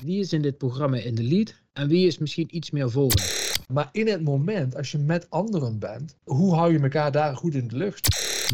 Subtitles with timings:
[0.00, 3.58] Wie is in dit programma in de lead en wie is misschien iets meer volgend?
[3.68, 7.54] Maar in het moment, als je met anderen bent, hoe hou je elkaar daar goed
[7.54, 8.08] in de lucht?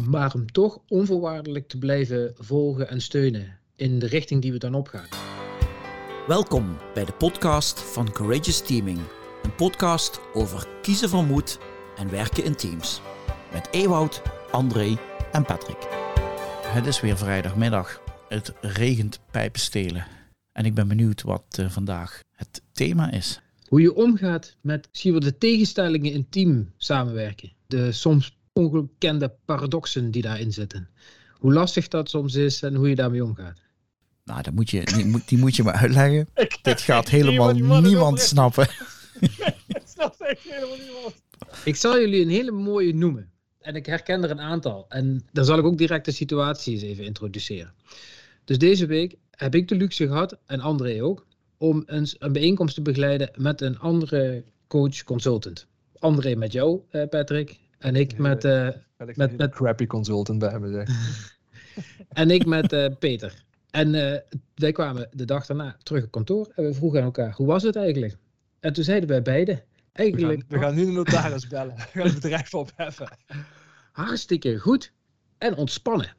[0.09, 4.73] Maar hem toch onvoorwaardelijk te blijven volgen en steunen in de richting die we dan
[4.73, 5.07] opgaan.
[6.27, 8.99] Welkom bij de podcast van Courageous Teaming.
[9.43, 11.59] Een podcast over kiezen van moed
[11.95, 13.01] en werken in teams.
[13.51, 14.21] Met Ewout,
[14.51, 14.97] André
[15.31, 15.87] en Patrick.
[16.65, 18.01] Het is weer vrijdagmiddag.
[18.27, 20.22] Het regent pijpenstelen.
[20.53, 23.39] En ik ben benieuwd wat uh, vandaag het thema is.
[23.67, 27.51] Hoe je omgaat met zie je de tegenstellingen in team samenwerken.
[27.67, 30.89] De soms ongekende paradoxen die daarin zitten.
[31.33, 33.61] Hoe lastig dat soms is en hoe je daarmee omgaat.
[34.23, 36.29] Nou, dat moet je, die, moet, die moet je maar uitleggen.
[36.61, 38.67] Dit gaat helemaal niemand snappen.
[39.93, 41.15] snap echt helemaal niemand.
[41.65, 43.31] Ik zal jullie een hele mooie noemen.
[43.59, 44.85] En ik herken er een aantal.
[44.89, 47.73] En dan zal ik ook direct de situatie eens even introduceren.
[48.45, 51.25] Dus deze week heb ik de luxe gehad, en André ook,
[51.57, 55.67] om een, een bijeenkomst te begeleiden met een andere coach consultant.
[55.99, 57.59] André met jou, uh, Patrick.
[57.79, 58.45] En ik met...
[58.45, 58.69] Uh,
[59.15, 60.95] met, met crappy consultant bij hem zeggen.
[62.21, 63.43] en ik met uh, Peter.
[63.71, 63.91] En
[64.55, 67.63] wij kwamen de dag daarna terug op kantoor en we vroegen aan elkaar, hoe was
[67.63, 68.17] het eigenlijk?
[68.59, 70.43] En toen zeiden wij beiden, eigenlijk...
[70.47, 71.75] We gaan, we gaan nu de notaris bellen.
[71.93, 73.17] We gaan het bedrijf opheffen.
[73.91, 74.91] Hartstikke goed
[75.37, 76.15] en ontspannen.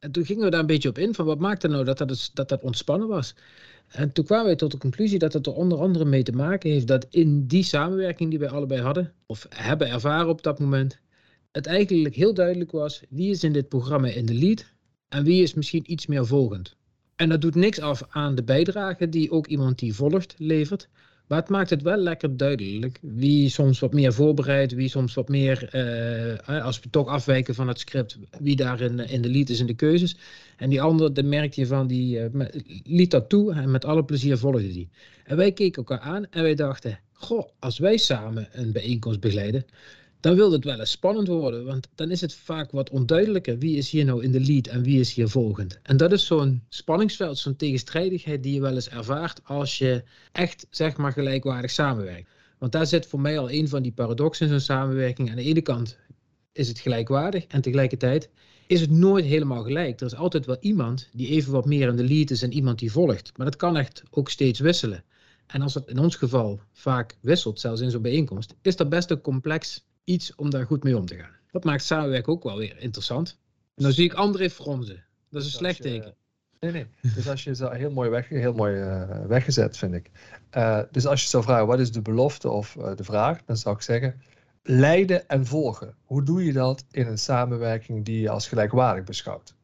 [0.00, 2.30] En toen gingen we daar een beetje op in van wat maakte nou dat dat,
[2.34, 3.34] dat, dat ontspannen was.
[3.88, 6.70] En toen kwamen wij tot de conclusie dat het er onder andere mee te maken
[6.70, 10.98] heeft dat in die samenwerking die wij allebei hadden, of hebben ervaren op dat moment,
[11.52, 14.64] het eigenlijk heel duidelijk was wie is in dit programma in de lead
[15.08, 16.76] en wie is misschien iets meer volgend.
[17.16, 20.88] En dat doet niks af aan de bijdrage die ook iemand die volgt levert.
[21.30, 25.28] Maar het maakt het wel lekker duidelijk wie soms wat meer voorbereidt, wie soms wat
[25.28, 25.70] meer,
[26.48, 29.66] uh, als we toch afwijken van het script, wie daar in, de lead is in
[29.66, 30.16] de keuzes.
[30.56, 32.44] En die andere, dan merkte je van, die uh,
[32.84, 34.88] liet dat toe en met alle plezier volgde die.
[35.24, 39.64] En wij keken elkaar aan en wij dachten, goh, als wij samen een bijeenkomst begeleiden,
[40.20, 41.64] dan wil het wel eens spannend worden.
[41.64, 43.58] Want dan is het vaak wat onduidelijker.
[43.58, 45.78] Wie is hier nou in de lead en wie is hier volgend?
[45.82, 50.66] En dat is zo'n spanningsveld, zo'n tegenstrijdigheid die je wel eens ervaart als je echt,
[50.70, 52.30] zeg maar, gelijkwaardig samenwerkt.
[52.58, 55.30] Want daar zit voor mij al een van die paradoxen in zo'n samenwerking.
[55.30, 55.98] Aan de ene kant
[56.52, 58.30] is het gelijkwaardig en tegelijkertijd
[58.66, 60.00] is het nooit helemaal gelijk.
[60.00, 62.78] Er is altijd wel iemand die even wat meer in de lead is en iemand
[62.78, 63.32] die volgt.
[63.36, 65.04] Maar dat kan echt ook steeds wisselen.
[65.46, 69.10] En als het in ons geval vaak wisselt, zelfs in zo'n bijeenkomst, is dat best
[69.10, 71.36] een complex iets om daar goed mee om te gaan.
[71.50, 73.38] Dat maakt samenwerken ook wel weer interessant.
[73.74, 75.04] En dan zie ik André fronzen.
[75.30, 76.14] Dat is een slecht teken.
[76.60, 76.86] Nee, nee.
[77.14, 80.10] Dus als je zo heel mooi, weg, heel mooi uh, weggezet, vind ik.
[80.56, 83.44] Uh, dus als je zou vragen, wat is de belofte of uh, de vraag?
[83.44, 84.22] Dan zou ik zeggen,
[84.62, 85.94] leiden en volgen.
[86.04, 89.54] Hoe doe je dat in een samenwerking die je als gelijkwaardig beschouwt?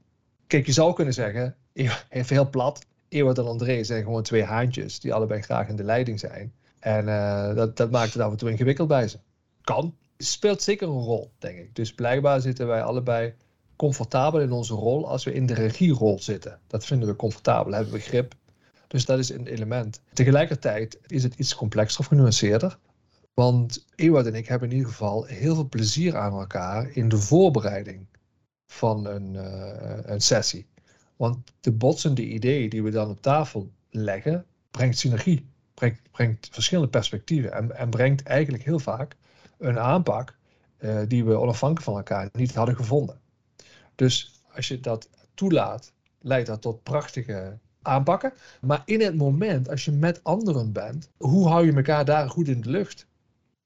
[0.47, 5.01] Kijk, je zou kunnen zeggen, even heel plat, Ewart en André zijn gewoon twee haantjes
[5.01, 6.53] die allebei graag in de leiding zijn.
[6.79, 7.07] En
[7.55, 9.19] dat, dat maakt het af en toe ingewikkeld bij ze.
[9.61, 11.75] Kan, speelt zeker een rol, denk ik.
[11.75, 13.35] Dus blijkbaar zitten wij allebei
[13.77, 16.61] comfortabel in onze rol als we in de regierol zitten.
[16.67, 18.35] Dat vinden we comfortabel, hebben we grip.
[18.89, 20.01] Dus dat is een element.
[20.13, 22.79] Tegelijkertijd is het iets complexer of genuanceerder.
[23.35, 27.19] Want Ewart en ik hebben in ieder geval heel veel plezier aan elkaar in de
[27.19, 28.07] voorbereiding
[28.67, 30.67] van een, uh, een sessie.
[31.17, 36.91] Want de botsende ideeën die we dan op tafel leggen, brengt synergie, brengt, brengt verschillende
[36.91, 39.17] perspectieven en, en brengt eigenlijk heel vaak
[39.59, 40.37] een aanpak
[40.79, 43.21] uh, die we onafhankelijk van elkaar niet hadden gevonden.
[43.95, 48.33] Dus als je dat toelaat, leidt dat tot prachtige aanpakken.
[48.61, 52.49] Maar in het moment, als je met anderen bent, hoe hou je elkaar daar goed
[52.49, 53.07] in de lucht?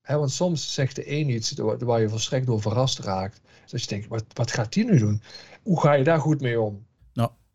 [0.05, 3.41] Want soms zegt de een iets waar je volstrekt door verrast raakt.
[3.67, 5.22] Dus je denkt, wat, wat gaat die nu doen?
[5.62, 6.87] Hoe ga je daar goed mee om?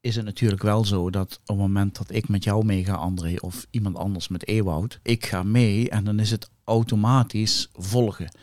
[0.05, 3.35] Is het natuurlijk wel zo dat op het moment dat ik met jou meega, André,
[3.39, 8.35] of iemand anders met Ewoud, ik ga mee en dan is het automatisch volgen.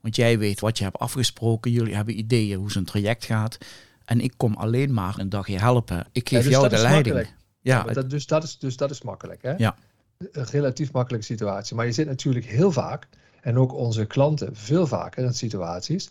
[0.00, 3.58] Want jij weet wat je hebt afgesproken, jullie hebben ideeën hoe zo'n traject gaat.
[4.04, 6.06] En ik kom alleen maar een dagje helpen.
[6.12, 7.16] Ik geef dus jou de leiding.
[7.60, 9.42] Ja, ja dat, dus, dat is, dus dat is makkelijk.
[9.42, 9.54] Hè?
[9.56, 9.76] Ja.
[10.18, 11.76] Een relatief makkelijke situatie.
[11.76, 13.08] Maar je zit natuurlijk heel vaak,
[13.46, 16.10] en ook onze klanten veel vaker in situaties.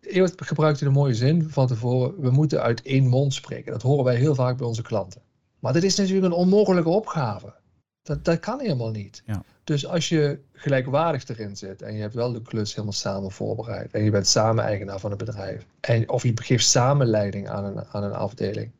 [0.00, 3.72] Eeuwig gebruikte een mooie zin van tevoren, we moeten uit één mond spreken.
[3.72, 5.22] Dat horen wij heel vaak bij onze klanten.
[5.58, 7.54] Maar dat is natuurlijk een onmogelijke opgave.
[8.02, 9.22] Dat, dat kan helemaal niet.
[9.26, 9.42] Ja.
[9.64, 13.92] Dus als je gelijkwaardig erin zit en je hebt wel de klus helemaal samen voorbereid
[13.92, 17.64] en je bent samen eigenaar van het bedrijf en, of je geeft samen leiding aan
[17.64, 18.70] een, aan een afdeling,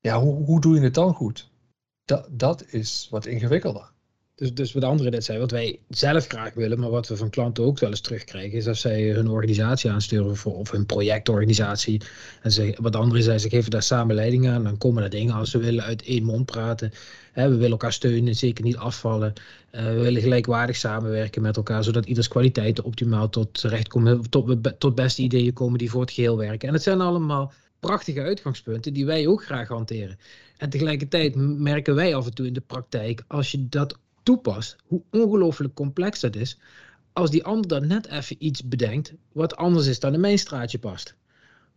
[0.00, 1.50] ja, hoe, hoe doe je het dan goed?
[2.04, 3.92] Dat, dat is wat ingewikkelder.
[4.40, 7.30] Dus, dus wat anderen net zei, wat wij zelf graag willen, maar wat we van
[7.30, 12.00] klanten ook wel eens terugkrijgen, is als zij hun organisatie aansturen of hun projectorganisatie.
[12.42, 15.34] En ze, wat anderen zei, ze geven daar samen leiding aan, dan komen er dingen
[15.34, 16.92] als ze willen uit één mond praten.
[17.34, 19.32] we willen elkaar steunen, zeker niet afvallen.
[19.72, 24.56] Uh, we willen gelijkwaardig samenwerken met elkaar, zodat ieders kwaliteiten optimaal tot terecht komen, tot,
[24.78, 26.68] tot beste ideeën komen die voor het geheel werken.
[26.68, 30.18] En het zijn allemaal prachtige uitgangspunten die wij ook graag hanteren.
[30.56, 35.02] En tegelijkertijd merken wij af en toe in de praktijk, als je dat toepast, hoe
[35.10, 36.58] ongelooflijk complex dat is,
[37.12, 40.78] als die ander dan net even iets bedenkt wat anders is dan in mijn straatje
[40.78, 41.14] past.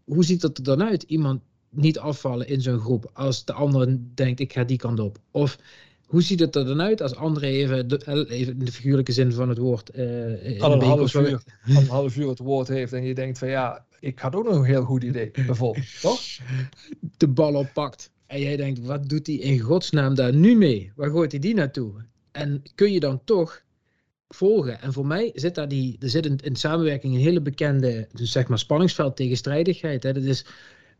[0.03, 1.03] Hoe ziet dat er dan uit?
[1.03, 5.17] Iemand niet afvallen in zo'n groep als de ander denkt ik ga die kant op.
[5.31, 5.57] Of
[6.05, 9.31] hoe ziet het er dan uit als André even, de, even in de figuurlijke zin
[9.31, 9.93] van het woord...
[9.93, 10.01] Al,
[10.71, 14.19] een half uur, een half uur het woord heeft en je denkt van ja, ik
[14.19, 16.21] had ook nog een heel goed idee, bijvoorbeeld, toch?
[17.17, 18.11] De bal oppakt.
[18.25, 20.91] En jij denkt, wat doet hij in godsnaam daar nu mee?
[20.95, 21.93] Waar gooit hij die naartoe?
[22.33, 23.63] En kun je dan toch
[24.27, 24.81] volgen?
[24.81, 28.31] En voor mij zit daar die, er zit in, in samenwerking een hele bekende dus
[28.31, 30.03] zeg maar spanningsveld tegenstrijdigheid.
[30.03, 30.13] Hè?
[30.13, 30.45] Dat is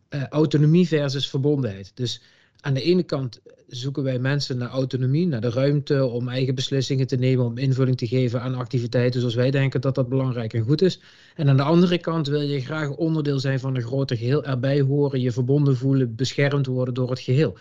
[0.10, 1.92] uh, autonomie versus verbondenheid.
[1.94, 2.22] Dus
[2.60, 7.08] aan de ene kant zoeken wij mensen naar autonomie, naar de ruimte om eigen beslissingen
[7.08, 10.64] te nemen, om invulling te geven aan activiteiten zoals wij denken dat dat belangrijk en
[10.64, 11.00] goed is.
[11.36, 14.82] En aan de andere kant wil je graag onderdeel zijn van een groter geheel, erbij
[14.82, 17.58] horen, je verbonden voelen, beschermd worden door het geheel.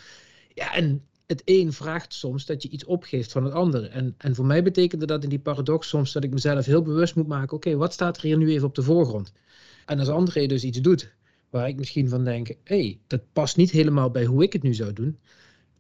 [0.55, 3.91] Ja, en het een vraagt soms dat je iets opgeeft van het ander.
[3.91, 7.15] En, en voor mij betekende dat in die paradox soms dat ik mezelf heel bewust
[7.15, 9.33] moet maken: oké, wat staat er hier nu even op de voorgrond?
[9.87, 11.13] En als André dus iets doet
[11.51, 14.63] waar ik misschien van denk: hé, hey, dat past niet helemaal bij hoe ik het
[14.63, 15.19] nu zou doen,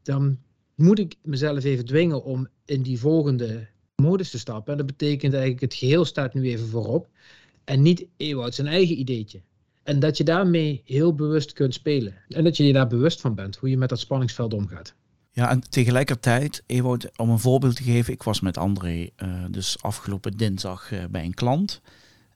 [0.02, 0.38] dan
[0.74, 4.72] moet ik mezelf even dwingen om in die volgende modus te stappen.
[4.72, 7.08] En dat betekent eigenlijk: het geheel staat nu even voorop
[7.64, 9.40] en niet Ewout zijn eigen ideetje.
[9.82, 12.14] En dat je daarmee heel bewust kunt spelen.
[12.28, 14.94] En dat je je daar bewust van bent, hoe je met dat spanningsveld omgaat.
[15.34, 19.82] Ja, en tegelijkertijd, Ewout, om een voorbeeld te geven, ik was met André uh, dus
[19.82, 21.80] afgelopen dinsdag uh, bij een klant.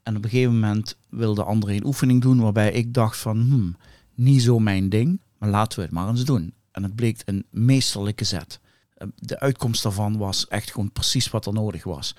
[0.02, 3.76] En op een gegeven moment wilde André een oefening doen waarbij ik dacht van, hmm,
[4.14, 6.54] niet zo mijn ding, maar laten we het maar eens doen.
[6.70, 8.60] En het bleek een meesterlijke zet.
[8.98, 12.16] Uh, de uitkomst daarvan was echt gewoon precies wat er nodig was.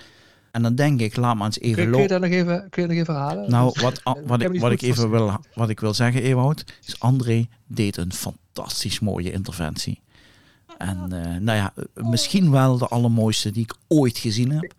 [0.51, 1.91] En dan denk ik, laat maar eens even lopen.
[1.91, 3.51] Kun je dat nog even, kun je nog even halen?
[3.51, 7.47] Nou, wat, wat, ik, wat ik even wil, wat ik wil zeggen, Ewout, is André
[7.68, 10.01] deed een fantastisch mooie interventie.
[10.77, 14.74] En uh, nou ja, misschien wel de allermooiste die ik ooit gezien heb.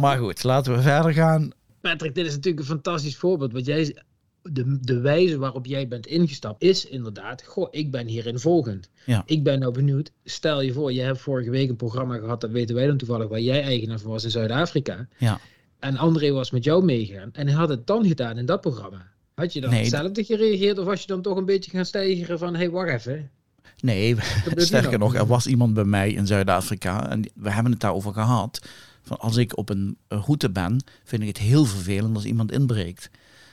[0.00, 1.50] Maar goed, laten we verder gaan.
[1.80, 3.52] Patrick, dit is natuurlijk een fantastisch voorbeeld.
[3.52, 3.96] Wat jij,
[4.42, 8.88] de, de wijze waarop jij bent ingestapt is inderdaad, goh, ik ben hierin volgend.
[9.06, 9.22] Ja.
[9.26, 12.50] Ik ben nou benieuwd, stel je voor, je hebt vorige week een programma gehad, dat
[12.50, 15.08] weten wij dan toevallig, waar jij eigenaar van was in Zuid-Afrika.
[15.18, 15.40] Ja.
[15.78, 19.08] En André was met jou meegegaan en hij had het dan gedaan in dat programma.
[19.34, 22.52] Had je dan hetzelfde gereageerd of was je dan toch een beetje gaan stijgen van,
[22.52, 23.30] hé, hey, wacht even,
[23.80, 24.16] Nee,
[24.54, 28.68] sterker nog, er was iemand bij mij in Zuid-Afrika en we hebben het daarover gehad.
[29.02, 33.10] Van als ik op een route ben, vind ik het heel vervelend als iemand inbreekt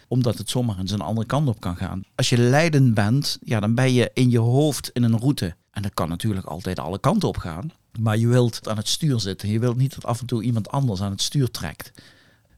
[0.08, 2.04] omdat het zomaar eens een andere kant op kan gaan.
[2.16, 5.56] Als je leidend bent, ja, dan ben je in je hoofd in een route.
[5.72, 7.72] En dat kan natuurlijk altijd alle kanten op gaan.
[8.00, 9.50] Maar je wilt aan het stuur zitten.
[9.50, 11.92] Je wilt niet dat af en toe iemand anders aan het stuur trekt.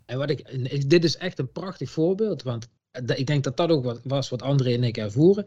[0.05, 2.43] En wat ik, dit is echt een prachtig voorbeeld.
[2.43, 2.67] Want
[3.15, 5.43] ik denk dat dat ook wat was wat André en ik ervoeren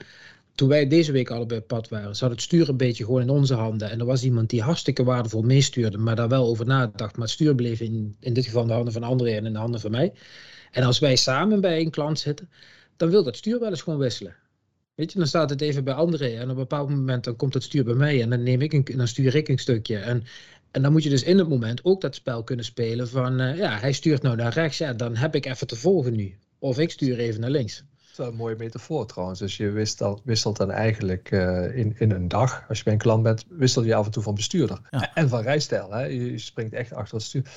[0.55, 3.31] toen wij deze week allebei op pad waren, zat het stuur een beetje gewoon in
[3.31, 3.91] onze handen.
[3.91, 7.17] En er was iemand die hartstikke waardevol meestuurde, maar daar wel over nadacht.
[7.17, 9.53] Maar het stuur bleef in, in dit geval in de handen van André en in
[9.53, 10.13] de handen van mij.
[10.71, 12.51] En als wij samen bij een klant zitten,
[12.97, 14.37] dan wil dat stuur wel eens gewoon wisselen.
[14.95, 17.55] Weet je, dan staat het even bij André en op een bepaald moment dan komt
[17.55, 19.97] het stuur bij mij en dan, neem ik een, dan stuur ik een stukje.
[19.97, 20.25] En,
[20.71, 23.57] en dan moet je dus in het moment ook dat spel kunnen spelen van, uh,
[23.57, 26.39] ja, hij stuurt nou naar rechts, ja, dan heb ik even te volgen nu.
[26.59, 27.85] Of ik stuur even naar links.
[28.17, 29.39] Dat is een mooie metafoor trouwens.
[29.39, 32.99] Dus je wisselt, wisselt dan eigenlijk uh, in, in een dag, als je bij een
[32.99, 34.81] klant bent, wisselt je af en toe van bestuurder.
[35.15, 35.93] En van rijstijl.
[35.93, 36.05] Hè?
[36.05, 37.51] Je springt echt achter het stuur.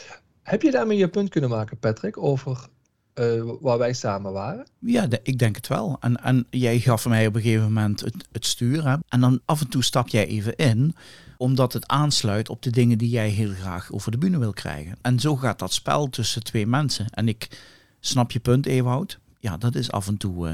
[0.43, 2.67] Heb je daarmee je punt kunnen maken, Patrick, over
[3.15, 4.67] uh, waar wij samen waren?
[4.79, 5.97] Ja, de, ik denk het wel.
[5.99, 8.87] En, en jij gaf mij op een gegeven moment het, het stuur.
[8.87, 8.95] Hè?
[9.07, 10.95] En dan af en toe stap jij even in
[11.37, 14.97] omdat het aansluit op de dingen die jij heel graag over de bühne wil krijgen.
[15.01, 17.05] En zo gaat dat spel tussen twee mensen.
[17.09, 17.59] En ik
[17.99, 20.47] snap je punt, Ewout ja, dat is af en toe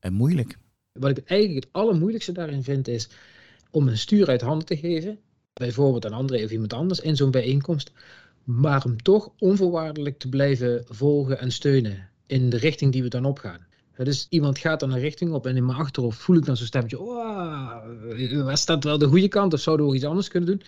[0.00, 0.58] uh, moeilijk.
[0.92, 3.08] Wat ik eigenlijk het allermoeilijkste daarin vind, is
[3.70, 5.18] om een stuur uit handen te geven.
[5.52, 7.92] Bijvoorbeeld aan André of iemand anders in zo'n bijeenkomst.
[8.44, 13.24] Maar hem toch onvoorwaardelijk te blijven volgen en steunen in de richting die we dan
[13.24, 13.66] opgaan.
[13.96, 16.66] Dus iemand gaat dan een richting op en in mijn achterhoofd voel ik dan zo'n
[16.66, 17.00] stemmetje.
[17.00, 20.62] Oh, dat wel de goede kant of zouden we iets anders kunnen doen?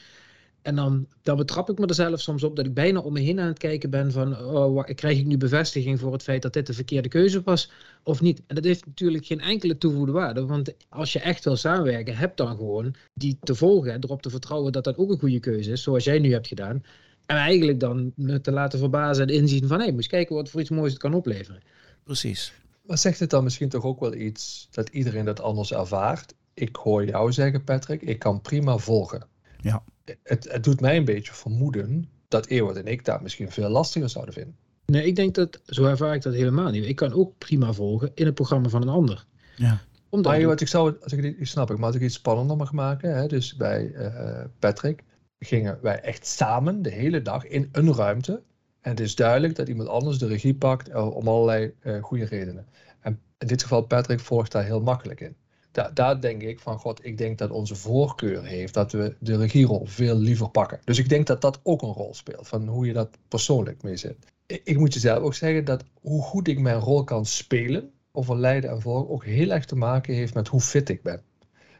[0.63, 3.21] En dan, dan betrap ik me er zelf soms op dat ik bijna om me
[3.21, 6.53] heen aan het kijken ben van, oh, krijg ik nu bevestiging voor het feit dat
[6.53, 7.71] dit de verkeerde keuze was
[8.03, 8.43] of niet?
[8.47, 12.37] En dat heeft natuurlijk geen enkele toevoegde waarde, want als je echt wil samenwerken, heb
[12.37, 15.71] dan gewoon die te volgen en erop te vertrouwen dat dat ook een goede keuze
[15.73, 16.83] is, zoals jij nu hebt gedaan.
[17.27, 20.49] En eigenlijk dan me te laten verbazen en inzien van, hé, hey, moet kijken wat
[20.49, 21.63] voor iets moois het kan opleveren.
[22.05, 22.53] Precies.
[22.83, 26.35] Maar zegt het dan misschien toch ook wel iets dat iedereen dat anders ervaart?
[26.55, 29.27] Ik hoor jou zeggen, Patrick, ik kan prima volgen.
[29.61, 29.83] Ja.
[30.23, 34.09] Het, het doet mij een beetje vermoeden dat Ewout en ik dat misschien veel lastiger
[34.09, 34.57] zouden vinden.
[34.87, 36.85] Nee, ik denk dat, zo ervaar ik dat helemaal niet.
[36.85, 39.27] Ik kan ook prima volgen in het programma van een ander.
[39.57, 39.81] Ja.
[40.09, 43.17] Omdat maar ik zou, als ik, snap ik, maar als ik iets spannender mag maken,
[43.17, 45.05] hè, dus bij uh, Patrick
[45.39, 48.43] gingen wij echt samen de hele dag in een ruimte.
[48.81, 52.25] En het is duidelijk dat iemand anders de regie pakt eh, om allerlei uh, goede
[52.25, 52.67] redenen.
[53.01, 55.37] En in dit geval Patrick volgt daar heel makkelijk in
[55.73, 59.87] daar denk ik van, god, ik denk dat onze voorkeur heeft dat we de regierol
[59.87, 60.81] veel liever pakken.
[60.85, 63.97] Dus ik denk dat dat ook een rol speelt, van hoe je dat persoonlijk mee
[63.97, 64.17] zit.
[64.47, 67.91] Ik, ik moet je zelf ook zeggen dat hoe goed ik mijn rol kan spelen,
[68.13, 71.23] over leiden en volgen, ook heel erg te maken heeft met hoe fit ik ben.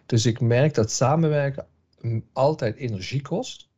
[0.07, 1.67] Dus ik merk dat samenwerken
[2.33, 3.69] altijd energie kost.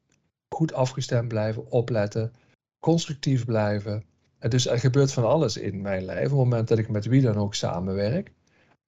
[0.55, 2.33] Goed afgestemd blijven, opletten,
[2.81, 4.05] constructief blijven.
[4.38, 6.25] En dus er gebeurt van alles in mijn lijf.
[6.25, 8.33] Op het moment dat ik met wie dan ook samenwerk,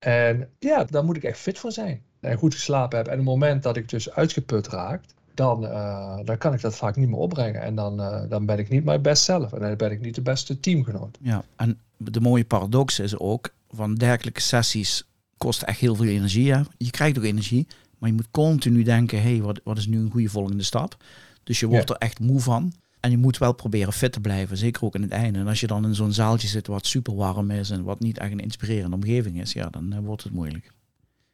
[0.05, 2.03] en ja, daar moet ik echt fit voor zijn.
[2.21, 3.07] En goed geslapen heb.
[3.07, 5.05] En op het moment dat ik dus uitgeput raak,
[5.35, 7.63] dan, uh, dan kan ik dat vaak niet meer opbrengen.
[7.63, 9.53] En dan, uh, dan ben ik niet mijn best zelf.
[9.53, 11.19] En dan ben ik niet de beste teamgenoot.
[11.21, 15.05] Ja, en de mooie paradox is ook, van dergelijke sessies
[15.39, 16.53] kost echt heel veel energie.
[16.53, 16.61] Hè?
[16.77, 17.67] Je krijgt ook energie,
[17.99, 20.97] maar je moet continu denken, hé, hey, wat, wat is nu een goede volgende stap?
[21.43, 22.73] Dus je wordt er echt moe van.
[23.03, 25.39] En je moet wel proberen fit te blijven, zeker ook in het einde.
[25.39, 28.19] En als je dan in zo'n zaaltje zit wat super warm is en wat niet
[28.19, 30.73] echt een inspirerende omgeving is, ja, dan uh, wordt het moeilijk.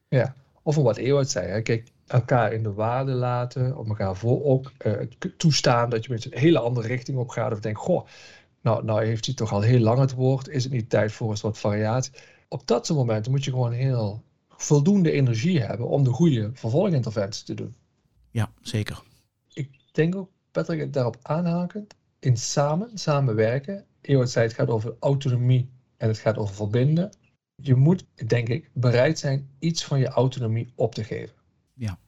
[0.08, 1.62] Ja, of wat Ewout zei, hè?
[1.62, 4.92] kijk, elkaar in de waarde laten, op elkaar voor ook uh,
[5.36, 7.52] toestaan dat je met een hele andere richting op gaat.
[7.52, 8.06] Of denkt, goh,
[8.60, 11.30] nou, nou heeft hij toch al heel lang het woord, is het niet tijd voor
[11.30, 12.12] eens wat variatie?
[12.48, 17.44] Op dat soort momenten moet je gewoon heel voldoende energie hebben om de goede vervolginterventie
[17.44, 17.74] te doen.
[18.30, 19.02] Ja, zeker.
[19.52, 23.84] Ik denk ook Patrick, daarop aanhakend, in samen, samenwerken.
[24.02, 27.10] Zei het gaat over autonomie en het gaat over verbinden.
[27.62, 31.34] Je moet, denk ik, bereid zijn iets van je autonomie op te geven.
[31.74, 31.98] Ja.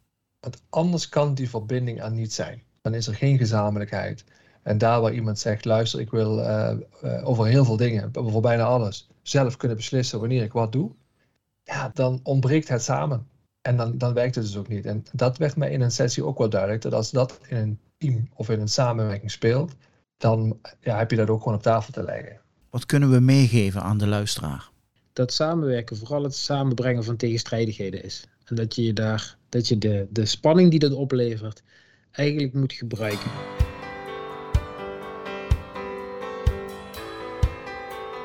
[0.40, 2.62] Want anders kan die verbinding er niet zijn.
[2.80, 4.24] Dan is er geen gezamenlijkheid.
[4.62, 6.72] En daar waar iemand zegt, luister, ik wil uh,
[7.04, 10.90] uh, over heel veel dingen, voor bijna alles, zelf kunnen beslissen wanneer ik wat doe.
[11.62, 13.28] Ja, dan ontbreekt het samen.
[13.60, 14.86] En dan, dan werkt het dus ook niet.
[14.86, 17.80] En dat werd mij in een sessie ook wel duidelijk, dat als dat in een
[18.00, 19.74] team of in een samenwerking speelt,
[20.16, 22.40] dan ja, heb je dat ook gewoon op tafel te leggen.
[22.70, 24.70] Wat kunnen we meegeven aan de luisteraar?
[25.12, 28.24] Dat samenwerken vooral het samenbrengen van tegenstrijdigheden is.
[28.44, 31.62] En dat je daar, dat je de, de spanning die dat oplevert,
[32.10, 33.30] eigenlijk moet gebruiken.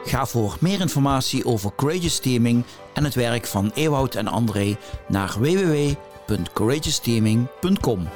[0.05, 2.63] Ga voor meer informatie over Courageous Teaming
[2.94, 4.77] en het werk van Ewout en André
[5.08, 8.08] naar www.courageousteaming.com.